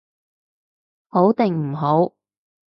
[1.09, 2.15] 好定唔好？